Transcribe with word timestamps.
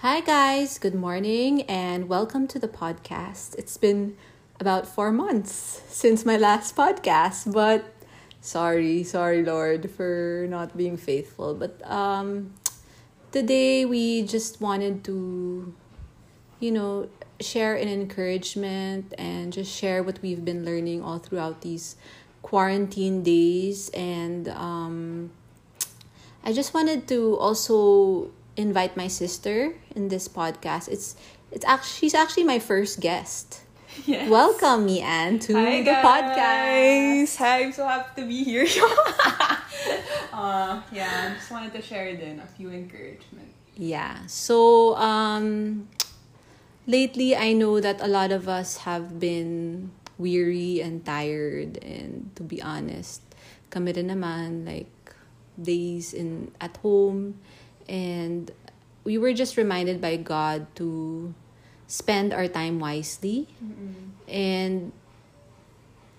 Hi, 0.00 0.20
guys. 0.20 0.78
Good 0.78 0.94
morning 0.94 1.62
and 1.62 2.08
welcome 2.08 2.46
to 2.54 2.60
the 2.60 2.68
podcast. 2.68 3.56
It's 3.58 3.76
been 3.76 4.16
about 4.60 4.86
four 4.86 5.10
months 5.10 5.82
since 5.88 6.24
my 6.24 6.36
last 6.36 6.76
podcast, 6.76 7.52
but 7.52 7.84
sorry, 8.40 9.02
sorry, 9.02 9.42
Lord, 9.42 9.90
for 9.90 10.46
not 10.48 10.76
being 10.76 10.96
faithful. 10.96 11.52
But 11.52 11.82
um, 11.90 12.54
today 13.32 13.84
we 13.86 14.22
just 14.22 14.60
wanted 14.60 15.02
to, 15.10 15.74
you 16.60 16.70
know, 16.70 17.08
share 17.40 17.74
an 17.74 17.88
encouragement 17.88 19.12
and 19.18 19.52
just 19.52 19.74
share 19.74 20.04
what 20.04 20.20
we've 20.22 20.44
been 20.44 20.64
learning 20.64 21.02
all 21.02 21.18
throughout 21.18 21.62
these 21.62 21.96
quarantine 22.42 23.24
days. 23.24 23.88
And 23.88 24.46
um, 24.46 25.32
I 26.44 26.52
just 26.52 26.72
wanted 26.72 27.08
to 27.08 27.36
also 27.38 28.30
invite 28.58 28.96
my 28.98 29.06
sister 29.06 29.72
in 29.94 30.10
this 30.10 30.26
podcast. 30.26 30.90
It's 30.90 31.14
it's 31.54 31.64
actually 31.64 32.10
she's 32.10 32.14
actually 32.14 32.44
my 32.44 32.58
first 32.58 32.98
guest. 32.98 33.62
Yes. 34.04 34.28
Welcome 34.28 34.84
me 34.84 35.00
Anne 35.00 35.38
to 35.48 35.54
Hi, 35.54 35.80
the 35.80 35.94
guys. 35.94 36.04
podcast. 36.04 37.36
Hi, 37.38 37.56
I'm 37.64 37.72
so 37.72 37.86
happy 37.86 38.20
to 38.20 38.28
be 38.28 38.44
here. 38.44 38.62
uh, 40.34 40.82
yeah, 40.92 41.30
I 41.30 41.34
just 41.34 41.50
wanted 41.50 41.72
to 41.72 41.82
share 41.82 42.14
then 42.18 42.42
a 42.42 42.46
few 42.46 42.70
encouragement. 42.70 43.54
Yeah. 43.78 44.26
So 44.26 44.94
um 44.98 45.86
lately 46.86 47.38
I 47.38 47.54
know 47.54 47.78
that 47.78 48.02
a 48.02 48.10
lot 48.10 48.34
of 48.34 48.50
us 48.50 48.82
have 48.82 49.22
been 49.22 49.90
weary 50.18 50.82
and 50.82 51.06
tired 51.06 51.78
and 51.78 52.34
to 52.34 52.42
be 52.42 52.58
honest, 52.58 53.22
kami 53.70 53.94
rin 53.94 54.10
naman 54.10 54.66
like 54.66 54.90
days 55.58 56.10
in 56.14 56.50
at 56.60 56.74
home 56.82 57.38
and 57.88 58.50
we 59.04 59.16
were 59.18 59.32
just 59.32 59.56
reminded 59.56 60.00
by 60.00 60.16
God 60.16 60.66
to 60.76 61.34
spend 61.86 62.34
our 62.34 62.46
time 62.46 62.78
wisely 62.78 63.48
mm-hmm. 63.64 64.12
and 64.28 64.92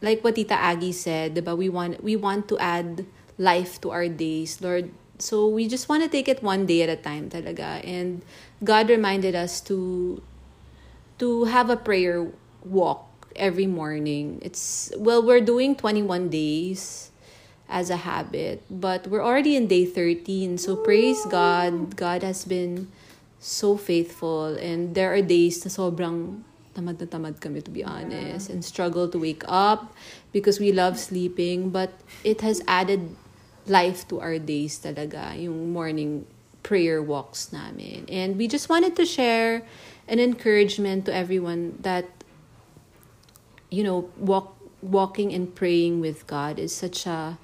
like 0.02 0.24
what 0.24 0.36
Tita 0.36 0.54
Aggie 0.54 0.92
said, 0.92 1.36
diba, 1.36 1.58
we 1.58 1.70
want 1.70 2.04
we 2.04 2.16
want 2.16 2.48
to 2.50 2.58
add 2.58 3.06
life 3.38 3.80
to 3.82 3.92
our 3.92 4.08
days, 4.08 4.62
Lord. 4.62 4.92
So 5.20 5.48
we 5.48 5.68
just 5.68 5.90
want 5.90 6.04
to 6.04 6.10
take 6.10 6.28
it 6.28 6.42
one 6.42 6.66
day 6.66 6.84
at 6.84 6.90
a 6.90 6.96
time 6.96 7.30
talaga. 7.30 7.84
And 7.84 8.24
God 8.64 8.90
reminded 8.90 9.36
us 9.36 9.60
to 9.68 10.22
to 11.20 11.46
have 11.52 11.70
a 11.70 11.76
prayer 11.76 12.32
walk 12.64 13.06
every 13.36 13.68
morning. 13.68 14.40
It's 14.42 14.92
well, 14.96 15.22
we're 15.22 15.44
doing 15.44 15.76
21 15.76 16.30
days 16.30 17.09
as 17.70 17.90
a 17.90 17.98
habit, 17.98 18.64
but 18.70 19.08
we're 19.08 19.24
already 19.24 19.56
in 19.56 19.68
day 19.68 19.86
13. 19.86 20.58
So 20.58 20.76
praise 20.76 21.24
God. 21.30 21.96
God 21.96 22.24
has 22.24 22.44
been 22.44 22.90
so 23.40 23.78
faithful 23.78 24.58
and 24.58 24.96
there 24.96 25.14
are 25.14 25.22
days 25.22 25.64
na 25.64 25.72
sobrang 25.72 26.44
tamad 26.76 27.00
na 27.00 27.08
tamad 27.08 27.40
kami 27.40 27.64
to 27.64 27.72
be 27.72 27.84
honest 27.84 28.52
and 28.52 28.66
struggle 28.66 29.08
to 29.08 29.16
wake 29.16 29.48
up 29.48 29.96
because 30.36 30.60
we 30.60 30.76
love 30.76 31.00
sleeping 31.00 31.72
but 31.72 31.96
it 32.28 32.44
has 32.44 32.60
added 32.68 33.16
life 33.64 34.04
to 34.12 34.20
our 34.20 34.36
days 34.36 34.76
talaga 34.84 35.32
yung 35.40 35.72
morning 35.72 36.28
prayer 36.68 37.00
walks 37.00 37.56
namin 37.56 38.04
and 38.12 38.36
we 38.36 38.44
just 38.44 38.68
wanted 38.68 38.92
to 38.92 39.08
share 39.08 39.64
an 40.12 40.20
encouragement 40.20 41.08
to 41.08 41.16
everyone 41.16 41.80
that 41.80 42.12
you 43.72 43.88
know 43.88 44.12
walk 44.20 44.60
walking 44.82 45.34
and 45.34 45.56
praying 45.56 46.00
with 46.00 46.28
God 46.28 46.60
is 46.60 46.76
such 46.76 47.06
a 47.06 47.38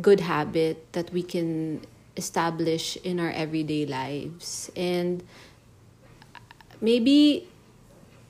good 0.00 0.20
habit 0.20 0.92
that 0.92 1.12
we 1.12 1.22
can 1.22 1.80
establish 2.16 2.96
in 3.04 3.20
our 3.20 3.30
everyday 3.30 3.86
lives. 3.86 4.70
And 4.76 5.22
maybe, 6.80 7.48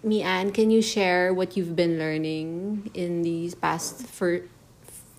me 0.02 0.22
Anne, 0.22 0.52
can 0.52 0.70
you 0.70 0.82
share 0.82 1.32
what 1.32 1.56
you've 1.56 1.74
been 1.74 1.98
learning 1.98 2.90
in 2.94 3.22
these 3.22 3.54
past 3.54 4.06
for 4.06 4.42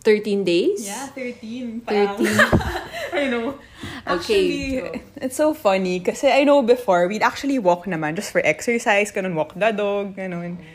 13 0.03 0.43
days? 0.43 0.85
Yeah, 0.85 1.07
13. 1.07 1.81
13. 1.81 2.27
I 3.13 3.27
know. 3.27 3.59
Okay, 4.07 4.15
Actually, 4.17 4.81
go. 4.81 4.99
it's 5.17 5.35
so 5.35 5.53
funny 5.53 5.99
because 5.99 6.23
I 6.23 6.43
know 6.43 6.61
before, 6.63 7.07
we'd 7.07 7.21
actually 7.21 7.59
walk 7.59 7.85
naman 7.85 8.15
just 8.15 8.31
for 8.31 8.41
exercise, 8.43 9.11
ganun, 9.11 9.35
walk 9.35 9.53
the 9.53 9.69
dog, 9.71 10.15
ganun. 10.15 10.57
Mm. 10.57 10.65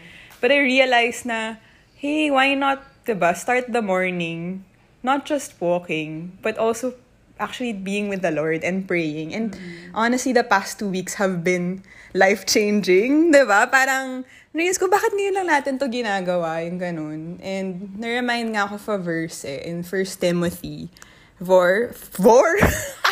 But 0.41 0.53
I 0.53 0.59
realized 0.61 1.27
na, 1.27 1.57
hey, 1.97 2.31
why 2.31 2.55
not, 2.55 2.85
diba, 3.05 3.35
start 3.35 3.73
the 3.73 3.83
morning, 3.83 4.63
not 5.03 5.25
just 5.25 5.59
walking, 5.61 6.39
but 6.43 6.57
also 6.57 6.95
actually 7.39 7.73
being 7.73 8.09
with 8.09 8.23
the 8.23 8.31
Lord 8.31 8.65
and 8.65 8.89
praying. 8.89 9.35
And 9.35 9.57
honestly, 9.95 10.33
the 10.33 10.45
past 10.45 10.79
two 10.79 10.89
weeks 10.89 11.15
have 11.15 11.45
been 11.45 11.83
life-changing, 12.15 13.33
diba? 13.35 13.69
Parang, 13.71 14.25
naisip 14.57 14.81
ko, 14.81 14.89
bakit 14.89 15.13
ngayon 15.13 15.35
lang 15.37 15.49
natin 15.53 15.77
to 15.77 15.87
ginagawa, 15.89 16.65
yung 16.65 16.81
ganun. 16.81 17.21
And 17.45 18.01
na-remind 18.01 18.57
nga 18.57 18.65
ako 18.65 18.81
a 18.93 18.99
verse 18.99 19.45
eh, 19.45 19.69
in 19.69 19.85
1 19.85 20.21
Timothy 20.21 20.89
4, 21.45 21.93
4? 21.93 22.57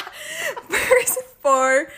verse 0.72 1.16
4, 1.44 1.88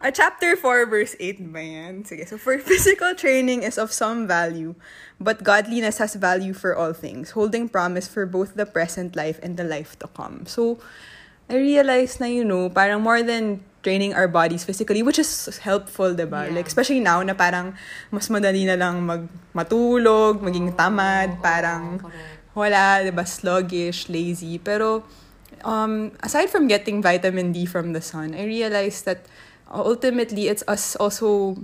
uh, 0.00 0.10
chapter 0.10 0.56
4, 0.56 0.86
verse 0.86 1.14
8 1.18 1.52
ba 1.52 1.62
yan? 1.62 2.04
Sige, 2.04 2.26
so 2.26 2.38
for 2.38 2.58
physical 2.62 3.14
training 3.14 3.62
is 3.62 3.78
of 3.78 3.92
some 3.92 4.26
value, 4.26 4.74
but 5.20 5.42
godliness 5.42 5.98
has 5.98 6.14
value 6.14 6.52
for 6.52 6.74
all 6.74 6.92
things, 6.92 7.32
holding 7.32 7.68
promise 7.68 8.06
for 8.06 8.26
both 8.26 8.54
the 8.54 8.66
present 8.66 9.16
life 9.16 9.38
and 9.42 9.56
the 9.56 9.64
life 9.64 9.98
to 9.98 10.06
come. 10.08 10.46
So, 10.46 10.78
I 11.48 11.56
realized 11.56 12.20
na, 12.20 12.26
you 12.26 12.44
know, 12.44 12.68
parang 12.68 13.00
more 13.00 13.22
than 13.22 13.64
training 13.82 14.12
our 14.12 14.28
bodies 14.28 14.64
physically, 14.64 15.02
which 15.02 15.18
is 15.18 15.58
helpful, 15.64 16.12
diba? 16.14 16.48
Yeah. 16.48 16.60
Like, 16.60 16.66
especially 16.66 17.00
now 17.00 17.22
na 17.22 17.32
parang 17.32 17.74
mas 18.12 18.28
madali 18.28 18.66
na 18.68 18.76
lang 18.76 19.00
mag 19.00 19.24
matulog, 19.54 20.44
maging 20.44 20.76
tamad, 20.76 21.40
parang 21.40 22.04
wala, 22.52 23.00
diba, 23.00 23.24
sluggish, 23.24 24.12
lazy. 24.12 24.58
Pero, 24.58 25.08
um, 25.64 26.12
aside 26.20 26.50
from 26.50 26.68
getting 26.68 27.00
vitamin 27.00 27.52
D 27.52 27.64
from 27.64 27.96
the 27.96 28.02
sun, 28.02 28.34
I 28.34 28.44
realized 28.44 29.06
that 29.06 29.24
ultimately 29.72 30.48
it's 30.48 30.64
us 30.66 30.96
also 30.96 31.56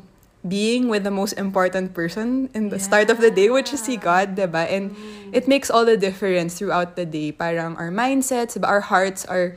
being 0.46 0.88
with 0.88 1.04
the 1.04 1.10
most 1.10 1.32
important 1.40 1.94
person 1.94 2.50
in 2.52 2.68
the 2.68 2.78
start 2.78 3.08
of 3.08 3.20
the 3.20 3.30
day, 3.30 3.48
which 3.48 3.72
is 3.72 3.80
si 3.80 3.96
God, 3.96 4.36
diba? 4.36 4.68
And 4.68 4.94
it 5.32 5.48
makes 5.48 5.70
all 5.70 5.84
the 5.84 5.96
difference 5.96 6.58
throughout 6.58 6.96
the 6.96 7.06
day. 7.06 7.32
Parang 7.32 7.76
our 7.76 7.88
mindsets, 7.88 8.56
diba? 8.58 8.68
our 8.68 8.80
hearts 8.84 9.24
are 9.24 9.56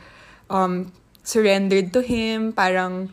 um, 0.49 0.93
surrendered 1.23 1.91
to 1.91 2.01
Him. 2.01 2.53
Parang 2.53 3.11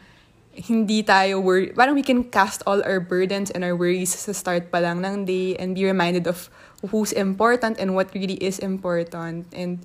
hindi 0.55 1.03
tayo 1.03 1.43
worry. 1.43 1.75
Parang 1.75 1.99
we 1.99 2.07
can 2.07 2.23
cast 2.31 2.63
all 2.63 2.79
our 2.87 3.03
burdens 3.03 3.51
and 3.51 3.67
our 3.67 3.75
worries 3.75 4.15
sa 4.15 4.31
start 4.31 4.71
pa 4.71 4.79
lang 4.79 5.03
ng 5.03 5.27
day 5.27 5.59
and 5.59 5.75
be 5.75 5.83
reminded 5.83 6.31
of 6.31 6.47
who's 6.95 7.11
important 7.11 7.75
and 7.83 7.99
what 7.99 8.15
really 8.15 8.39
is 8.39 8.63
important. 8.63 9.51
And 9.51 9.83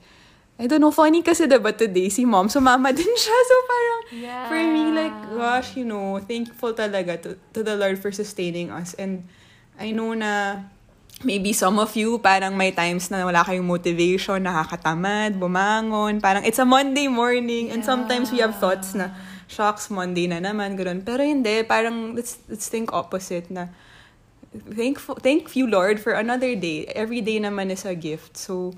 I 0.59 0.67
don't 0.67 0.83
know, 0.83 0.91
funny 0.91 1.23
kasi 1.23 1.47
diba 1.47 1.71
today, 1.71 2.11
si 2.11 2.27
mom, 2.27 2.51
sumama 2.51 2.91
din 2.97 3.07
siya. 3.07 3.37
So 3.47 3.55
parang, 3.63 4.01
for 4.51 4.59
me, 4.59 4.83
like, 4.91 5.17
gosh, 5.31 5.79
you 5.79 5.87
know, 5.87 6.19
thankful 6.19 6.75
talaga 6.75 7.15
to, 7.23 7.29
to 7.55 7.63
the 7.63 7.79
Lord 7.79 7.95
for 7.95 8.11
sustaining 8.11 8.67
us. 8.67 8.91
And 8.99 9.23
I 9.79 9.95
know 9.95 10.11
na 10.11 10.67
maybe 11.23 11.55
some 11.55 11.79
of 11.79 11.95
you, 11.95 12.19
parang 12.19 12.59
may 12.59 12.75
times 12.75 13.07
na 13.07 13.23
wala 13.23 13.47
kayong 13.47 13.71
motivation, 13.71 14.43
nakakatamad, 14.43 15.39
bumangon. 15.39 16.19
Parang 16.19 16.43
it's 16.43 16.59
a 16.59 16.67
Monday 16.67 17.07
morning 17.07 17.71
and 17.71 17.87
sometimes 17.87 18.27
we 18.27 18.43
have 18.43 18.59
thoughts 18.59 18.91
na, 18.91 19.15
shocks, 19.49 19.89
Monday 19.89 20.27
na 20.27 20.43
naman, 20.43 20.77
gano'n. 20.77 21.01
Pero 21.01 21.25
hindi, 21.25 21.63
parang 21.63 22.13
let's, 22.13 22.37
let's 22.51 22.69
think 22.69 22.93
opposite 22.93 23.49
na 23.49 23.71
thankful, 24.53 25.15
thank 25.15 25.55
you, 25.55 25.65
Lord, 25.67 25.99
for 25.99 26.13
another 26.13 26.53
day. 26.55 26.85
Every 26.93 27.21
day 27.21 27.39
naman 27.41 27.71
is 27.71 27.83
a 27.85 27.95
gift. 27.95 28.37
So, 28.37 28.77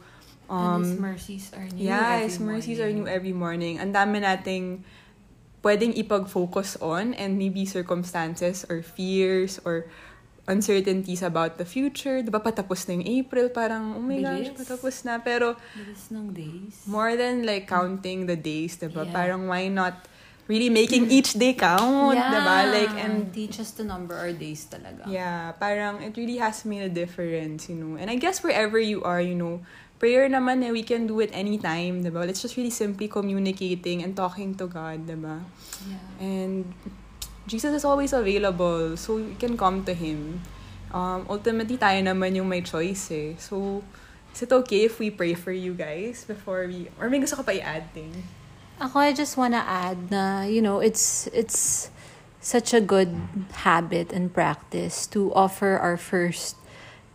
and 0.52 0.84
His 0.84 0.92
um, 0.92 1.00
mercies 1.00 1.46
are 1.56 1.68
new 1.72 1.88
yeah, 1.88 2.20
every 2.20 2.28
His 2.28 2.38
mercies 2.44 2.80
are 2.84 2.92
morning. 2.92 3.04
new 3.04 3.08
every 3.08 3.36
morning. 3.36 3.74
Ang 3.80 3.96
dami 3.96 4.20
nating 4.20 4.84
pwedeng 5.64 5.96
ipag-focus 5.96 6.76
on 6.84 7.16
and 7.16 7.40
maybe 7.40 7.64
circumstances 7.64 8.66
or 8.68 8.84
fears 8.84 9.62
or 9.64 9.88
uncertainties 10.50 11.22
about 11.22 11.58
the 11.62 11.66
future. 11.66 12.20
Diba 12.26 12.42
patapos 12.42 12.90
na 12.90 13.00
yung 13.00 13.08
April? 13.24 13.48
Parang, 13.54 13.96
oh 13.96 14.04
my 14.04 14.20
gosh, 14.20 14.52
Bilis. 14.52 14.58
patapos 14.58 14.96
na. 15.06 15.22
Pero 15.22 15.56
Bilis 15.78 16.10
ng 16.12 16.34
days. 16.34 16.76
more 16.90 17.16
than 17.16 17.46
like 17.46 17.70
counting 17.70 18.26
the 18.26 18.36
days, 18.36 18.76
diba? 18.76 19.06
Yeah. 19.06 19.14
Parang 19.14 19.48
why 19.48 19.70
not 19.70 20.10
really 20.50 20.74
making 20.74 21.08
each 21.14 21.38
day 21.38 21.54
count, 21.54 22.18
diba? 22.18 22.58
Like, 22.68 22.94
and 22.98 23.30
teach 23.32 23.62
us 23.62 23.72
to 23.78 23.86
number 23.86 24.18
our 24.18 24.34
days 24.34 24.68
talaga. 24.68 25.06
Yeah, 25.08 25.54
parang 25.56 26.02
it 26.02 26.18
really 26.18 26.42
has 26.42 26.66
made 26.66 26.84
a 26.84 26.92
difference, 26.92 27.70
you 27.70 27.78
know. 27.78 27.96
And 27.96 28.10
I 28.10 28.18
guess 28.18 28.44
wherever 28.44 28.82
you 28.82 29.06
are, 29.06 29.22
you 29.22 29.38
know, 29.38 29.62
prayer 30.02 30.26
naman 30.26 30.66
eh, 30.66 30.74
we 30.74 30.82
can 30.82 31.06
do 31.06 31.22
it 31.22 31.30
anytime, 31.30 32.02
diba? 32.02 32.26
It's 32.26 32.42
just 32.42 32.58
really 32.58 32.74
simply 32.74 33.06
communicating 33.06 34.02
and 34.02 34.18
talking 34.18 34.58
to 34.58 34.66
God, 34.66 35.06
diba? 35.06 35.46
Yeah. 35.86 36.26
And 36.26 36.74
Jesus 37.46 37.70
is 37.78 37.86
always 37.86 38.10
available, 38.10 38.98
so 38.98 39.22
you 39.22 39.38
can 39.38 39.54
come 39.54 39.86
to 39.86 39.94
Him. 39.94 40.42
Um, 40.90 41.30
ultimately, 41.30 41.78
tayo 41.78 42.02
naman 42.02 42.34
yung 42.34 42.50
may 42.50 42.66
choice 42.66 43.14
eh. 43.14 43.38
So, 43.38 43.86
is 44.34 44.42
it 44.42 44.50
okay 44.66 44.90
if 44.90 44.98
we 44.98 45.14
pray 45.14 45.38
for 45.38 45.54
you 45.54 45.78
guys 45.78 46.26
before 46.26 46.66
we... 46.66 46.90
Or 46.98 47.06
may 47.06 47.22
gusto 47.22 47.38
ka 47.38 47.46
pa 47.46 47.54
i-add 47.54 47.94
thing? 47.94 48.26
Ako, 48.82 48.98
I 48.98 49.14
just 49.14 49.38
wanna 49.38 49.62
add 49.62 50.10
na, 50.10 50.50
you 50.50 50.66
know, 50.66 50.82
it's, 50.82 51.30
it's, 51.30 51.94
such 52.42 52.74
a 52.74 52.82
good 52.82 53.14
habit 53.62 54.12
and 54.12 54.34
practice 54.34 55.06
to 55.06 55.32
offer 55.38 55.78
our 55.78 55.96
first 55.96 56.58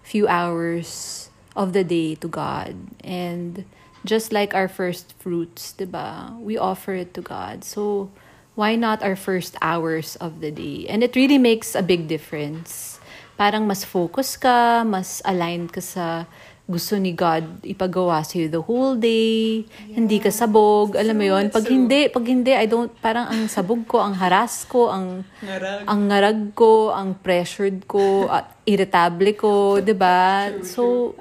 few 0.06 0.30
hours 0.30 1.28
of 1.56 1.72
the 1.72 1.82
day 1.82 2.14
to 2.20 2.28
God. 2.28 2.76
And 3.02 3.64
just 4.04 4.30
like 4.30 4.54
our 4.54 4.68
first 4.68 5.16
fruits, 5.18 5.74
diba? 5.76 6.38
We 6.38 6.56
offer 6.56 6.94
it 6.94 7.14
to 7.14 7.22
God. 7.24 7.64
So 7.64 8.12
why 8.54 8.76
not 8.76 9.02
our 9.02 9.16
first 9.16 9.56
hours 9.60 10.14
of 10.16 10.40
the 10.40 10.52
day? 10.52 10.86
And 10.88 11.02
it 11.02 11.16
really 11.16 11.38
makes 11.38 11.74
a 11.74 11.82
big 11.82 12.06
difference. 12.06 13.00
Parang 13.36 13.66
mas 13.66 13.84
focus 13.84 14.36
ka, 14.36 14.84
mas 14.84 15.20
aligned 15.24 15.72
ka 15.72 15.80
sa 15.80 16.24
gusto 16.66 16.98
ni 16.98 17.14
God 17.14 17.62
ipagawa 17.62 18.26
sa 18.26 18.42
the 18.42 18.58
whole 18.58 18.98
day. 18.98 19.62
Yeah. 19.86 20.02
Hindi 20.02 20.18
ka 20.18 20.34
sabog. 20.34 20.98
Alam 20.98 21.14
mo 21.14 21.24
yon 21.30 21.44
Pag 21.54 21.70
hindi, 21.70 22.10
pag 22.10 22.26
hindi, 22.26 22.50
I 22.50 22.66
don't, 22.66 22.90
parang 22.98 23.30
ang 23.30 23.46
sabog 23.46 23.86
ko, 23.86 24.02
ang 24.02 24.18
haras 24.18 24.66
ko, 24.66 24.90
ang, 24.90 25.22
Ngarag. 25.38 25.86
ang 25.86 26.00
ngarag 26.10 26.40
ko, 26.58 26.90
ang 26.90 27.14
pressured 27.22 27.86
ko, 27.86 28.26
at 28.26 28.50
irritable 28.66 29.30
ko, 29.38 29.52
di 29.86 29.94
ba? 29.94 30.50
So, 30.66 31.14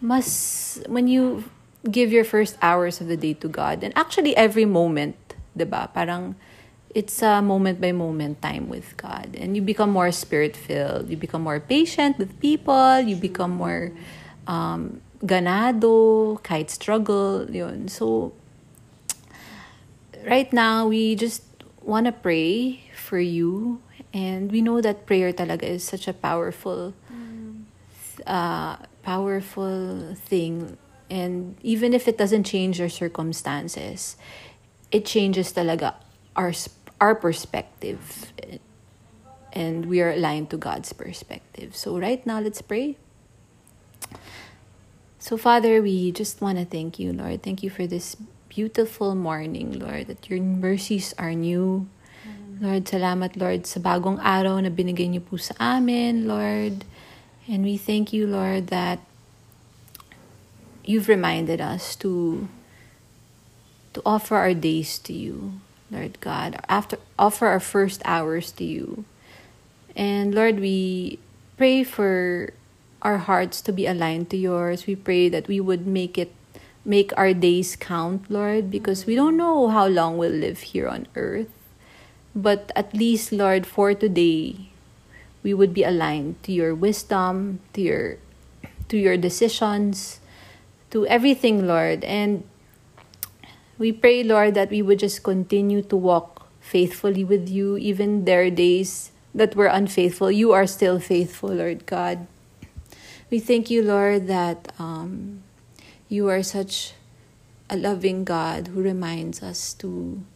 mas, 0.00 0.82
when 0.86 1.08
you 1.08 1.44
give 1.90 2.12
your 2.12 2.24
first 2.24 2.58
hours 2.62 3.00
of 3.00 3.08
the 3.08 3.16
day 3.16 3.34
to 3.34 3.48
God, 3.48 3.82
and 3.82 3.96
actually 3.96 4.36
every 4.36 4.64
moment, 4.64 5.16
di 5.56 5.64
ba? 5.64 5.88
Parang, 5.94 6.34
it's 6.96 7.22
a 7.22 7.42
moment 7.42 7.80
by 7.80 7.92
moment 7.92 8.40
time 8.40 8.68
with 8.68 8.96
God. 8.96 9.36
And 9.38 9.54
you 9.54 9.60
become 9.60 9.90
more 9.90 10.10
spirit 10.12 10.56
filled. 10.56 11.10
You 11.10 11.16
become 11.16 11.42
more 11.42 11.60
patient 11.60 12.18
with 12.18 12.40
people. 12.40 13.00
You 13.00 13.16
become 13.16 13.50
more 13.52 13.92
um, 14.46 15.02
ganado, 15.24 16.40
kahit 16.40 16.70
struggle, 16.70 17.44
yun. 17.50 17.88
So, 17.88 18.32
right 20.24 20.50
now, 20.52 20.88
we 20.88 21.14
just 21.16 21.44
want 21.82 22.06
to 22.06 22.12
pray 22.12 22.80
for 22.96 23.18
you. 23.18 23.82
And 24.14 24.50
we 24.50 24.62
know 24.62 24.80
that 24.80 25.04
prayer 25.04 25.32
talaga 25.32 25.64
is 25.64 25.84
such 25.84 26.08
a 26.08 26.14
powerful, 26.14 26.94
uh, 28.26 28.76
powerful 29.06 30.18
thing. 30.18 30.76
And 31.06 31.54
even 31.62 31.94
if 31.94 32.10
it 32.10 32.18
doesn't 32.18 32.42
change 32.42 32.82
our 32.82 32.90
circumstances, 32.90 34.18
it 34.90 35.06
changes 35.06 35.54
talaga 35.54 35.94
our, 36.34 36.50
our 37.00 37.14
perspective. 37.14 38.34
And 39.54 39.86
we 39.86 40.02
are 40.02 40.10
aligned 40.10 40.50
to 40.50 40.58
God's 40.58 40.92
perspective. 40.92 41.78
So 41.78 41.96
right 41.96 42.18
now, 42.26 42.42
let's 42.42 42.60
pray. 42.60 42.98
So, 45.22 45.38
Father, 45.38 45.80
we 45.80 46.10
just 46.10 46.42
want 46.42 46.58
to 46.58 46.66
thank 46.66 46.98
you, 46.98 47.14
Lord. 47.14 47.42
Thank 47.42 47.62
you 47.62 47.70
for 47.70 47.86
this 47.86 48.16
beautiful 48.50 49.14
morning, 49.14 49.78
Lord, 49.78 50.06
that 50.08 50.28
your 50.28 50.42
mercies 50.42 51.14
are 51.18 51.32
new. 51.32 51.86
Mm-hmm. 52.26 52.66
Lord, 52.66 52.84
salamat, 52.84 53.38
Lord, 53.38 53.66
sa 53.66 53.80
bagong 53.80 54.18
araw 54.22 54.58
na 54.62 54.70
binigay 54.70 55.10
niyo 55.10 55.22
po 55.26 55.38
sa 55.38 55.78
amin, 55.78 56.30
Lord. 56.30 56.86
And 57.48 57.62
we 57.62 57.76
thank 57.76 58.12
you, 58.12 58.26
Lord, 58.26 58.68
that 58.68 58.98
you've 60.84 61.08
reminded 61.08 61.60
us 61.60 61.94
to 61.96 62.48
to 63.94 64.02
offer 64.04 64.36
our 64.36 64.52
days 64.52 64.98
to 64.98 65.12
you, 65.12 65.60
Lord 65.90 66.20
God. 66.20 66.58
After 66.68 66.98
offer 67.18 67.46
our 67.46 67.60
first 67.60 68.02
hours 68.04 68.50
to 68.58 68.64
you. 68.64 69.04
And 69.94 70.34
Lord, 70.34 70.60
we 70.60 71.18
pray 71.56 71.84
for 71.84 72.52
our 73.00 73.18
hearts 73.18 73.62
to 73.62 73.72
be 73.72 73.86
aligned 73.86 74.28
to 74.30 74.36
yours. 74.36 74.86
We 74.86 74.96
pray 74.96 75.30
that 75.30 75.48
we 75.48 75.60
would 75.60 75.86
make 75.86 76.18
it 76.18 76.34
make 76.84 77.10
our 77.16 77.32
days 77.32 77.74
count, 77.74 78.30
Lord, 78.30 78.70
because 78.70 79.06
we 79.06 79.14
don't 79.14 79.36
know 79.36 79.68
how 79.68 79.86
long 79.86 80.18
we'll 80.18 80.34
live 80.34 80.74
here 80.74 80.88
on 80.88 81.06
earth. 81.14 81.50
But 82.34 82.70
at 82.76 82.92
least, 82.92 83.32
Lord, 83.32 83.66
for 83.66 83.94
today, 83.94 84.70
we 85.46 85.54
would 85.54 85.70
be 85.70 85.86
aligned 85.86 86.42
to 86.42 86.50
your 86.50 86.74
wisdom, 86.74 87.62
to 87.70 87.78
your 87.78 88.18
to 88.90 88.98
your 88.98 89.14
decisions, 89.14 90.18
to 90.90 91.06
everything, 91.06 91.70
Lord. 91.70 92.02
And 92.02 92.42
we 93.78 93.94
pray, 93.94 94.26
Lord, 94.26 94.58
that 94.58 94.74
we 94.74 94.82
would 94.82 94.98
just 94.98 95.22
continue 95.22 95.86
to 95.86 95.94
walk 95.94 96.50
faithfully 96.58 97.22
with 97.22 97.46
you, 97.46 97.78
even 97.78 98.26
there 98.26 98.42
are 98.42 98.50
days 98.50 99.14
that 99.38 99.54
we're 99.54 99.70
unfaithful. 99.70 100.34
You 100.34 100.50
are 100.50 100.66
still 100.66 100.98
faithful, 100.98 101.54
Lord 101.54 101.86
God. 101.86 102.26
We 103.30 103.38
thank 103.38 103.70
you, 103.70 103.86
Lord, 103.86 104.26
that 104.26 104.74
um, 104.82 105.46
you 106.10 106.26
are 106.26 106.42
such 106.42 106.98
a 107.70 107.78
loving 107.78 108.26
God 108.26 108.74
who 108.74 108.82
reminds 108.82 109.46
us 109.46 109.78
to 109.78 110.26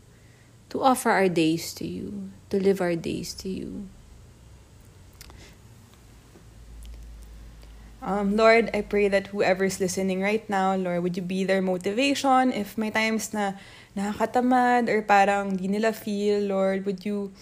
to 0.70 0.78
offer 0.78 1.10
our 1.10 1.26
days 1.26 1.74
to 1.74 1.82
you, 1.82 2.30
to 2.54 2.62
live 2.62 2.78
our 2.78 2.94
days 2.94 3.34
to 3.42 3.50
you. 3.50 3.90
Um, 8.02 8.36
Lord, 8.36 8.70
I 8.72 8.80
pray 8.80 9.08
that 9.08 9.28
whoever's 9.28 9.78
listening 9.78 10.22
right 10.22 10.48
now, 10.48 10.74
Lord, 10.74 11.02
would 11.02 11.16
you 11.16 11.22
be 11.22 11.44
their 11.44 11.60
motivation? 11.60 12.52
If 12.52 12.78
may 12.80 12.90
times 12.90 13.36
na 13.36 13.60
nakakatamad 13.92 14.88
or 14.88 15.04
parang 15.04 15.56
di 15.56 15.68
nila 15.68 15.92
feel, 15.92 16.48
Lord, 16.48 16.88
would 16.88 17.04
you 17.04 17.32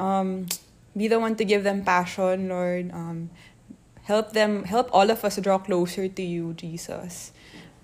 um, 0.00 0.48
be 0.96 1.08
the 1.08 1.20
one 1.20 1.36
to 1.36 1.44
give 1.44 1.64
them 1.64 1.84
passion, 1.84 2.48
Lord? 2.48 2.90
Um, 2.96 3.28
help 4.08 4.32
them, 4.32 4.64
help 4.64 4.88
all 4.88 5.10
of 5.12 5.20
us 5.20 5.36
draw 5.36 5.58
closer 5.58 6.08
to 6.08 6.22
you, 6.22 6.56
Jesus. 6.56 7.32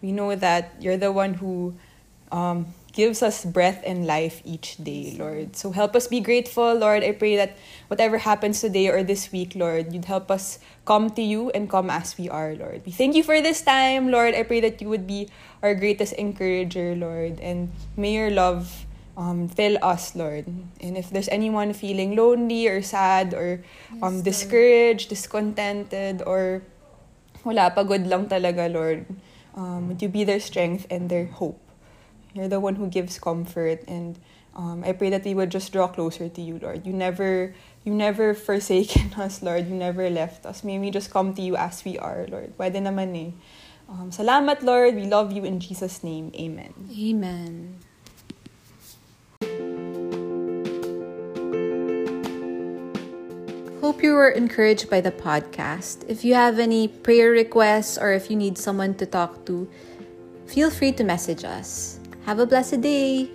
We 0.00 0.11
know 0.11 0.34
that 0.34 0.73
you're 0.81 0.96
the 0.96 1.12
one 1.12 1.34
who 1.34 1.76
um, 2.32 2.73
gives 2.93 3.23
us 3.23 3.44
breath 3.44 3.81
and 3.87 4.06
life 4.06 4.40
each 4.44 4.76
day, 4.76 5.17
Lord. 5.17 5.56
So 5.56 5.70
help 5.73 5.96
us 5.96 6.08
be 6.08 6.20
grateful, 6.20 6.75
Lord. 6.75 7.05
I 7.05 7.12
pray 7.12 7.37
that 7.37 7.56
whatever 7.88 8.19
happens 8.19 8.61
today 8.61 8.88
or 8.88 9.02
this 9.02 9.32
week, 9.32 9.55
Lord, 9.55 9.93
you'd 9.93 10.05
help 10.05 10.31
us 10.31 10.58
come 10.84 11.11
to 11.11 11.23
you 11.23 11.50
and 11.50 11.70
come 11.70 11.88
as 11.88 12.19
we 12.19 12.29
are, 12.29 12.55
Lord. 12.55 12.82
We 12.84 12.93
thank 12.93 13.14
you 13.14 13.23
for 13.23 13.40
this 13.40 13.62
time, 13.62 14.11
Lord. 14.11 14.34
I 14.34 14.43
pray 14.43 14.61
that 14.61 14.81
you 14.81 14.88
would 14.88 15.06
be 15.06 15.29
our 15.62 15.75
greatest 15.75 16.12
encourager, 16.14 16.96
Lord. 16.96 17.40
And 17.40 17.73
may 17.96 18.12
your 18.12 18.31
love 18.31 18.84
um, 19.17 19.49
fill 19.49 19.79
us, 19.81 20.14
Lord. 20.14 20.44
And 20.81 20.96
if 20.96 21.08
there's 21.08 21.29
anyone 21.29 21.73
feeling 21.73 22.17
lonely 22.17 22.69
or 22.69 22.82
sad 22.82 23.32
or 23.32 23.64
um, 24.02 24.20
Yes, 24.20 24.25
discouraged, 24.25 25.08
discontented, 25.08 26.23
or 26.26 26.62
wala, 27.44 27.73
pagod 27.73 28.05
lang 28.08 28.29
talaga, 28.29 28.69
Lord, 28.73 29.06
um, 29.56 29.88
would 29.88 30.00
you 30.00 30.08
be 30.08 30.25
their 30.25 30.40
strength 30.40 30.87
and 30.90 31.08
their 31.08 31.26
hope? 31.26 31.61
You're 32.34 32.49
the 32.49 32.61
one 32.61 32.76
who 32.76 32.88
gives 32.88 33.19
comfort, 33.19 33.84
and 33.87 34.19
um, 34.55 34.84
I 34.84 34.93
pray 34.93 35.11
that 35.11 35.25
we 35.25 35.34
would 35.34 35.50
just 35.50 35.73
draw 35.73 35.88
closer 35.88 36.29
to 36.29 36.40
you, 36.40 36.58
Lord. 36.61 36.87
You 36.87 36.93
never, 36.93 37.55
you 37.84 37.93
never 37.93 38.34
forsaken 38.34 39.15
us, 39.17 39.43
Lord. 39.43 39.69
You 39.69 39.74
never 39.74 40.08
left 40.10 40.46
us. 40.46 40.65
May 40.65 40.79
we 40.79 40.91
just 40.91 41.10
come 41.10 41.34
to 41.34 41.43
you 41.43 41.56
as 41.56 41.84
we 41.84 41.98
are, 41.98 42.27
Lord. 42.29 42.56
Pwede 42.56 42.77
naman 42.77 43.17
eh. 43.17 43.32
Um, 43.89 44.10
salamat, 44.10 44.62
Lord. 44.62 44.94
We 44.94 45.05
love 45.05 45.32
you 45.32 45.44
in 45.44 45.60
Jesus' 45.60 46.05
name. 46.05 46.32
Amen. 46.36 46.72
Amen. 46.93 47.81
Hope 53.81 54.03
you 54.03 54.15
were 54.15 54.31
encouraged 54.31 54.89
by 54.89 55.01
the 55.01 55.10
podcast. 55.10 56.08
If 56.08 56.24
you 56.24 56.34
have 56.34 56.58
any 56.58 56.86
prayer 56.86 57.31
requests 57.31 57.98
or 57.98 58.12
if 58.12 58.31
you 58.31 58.36
need 58.36 58.56
someone 58.56 58.94
to 58.94 59.06
talk 59.06 59.44
to, 59.46 59.69
feel 60.46 60.70
free 60.70 60.93
to 60.93 61.05
message 61.05 61.43
us. 61.43 61.98
Have 62.24 62.38
a 62.38 62.46
blessed 62.46 62.81
day. 62.81 63.29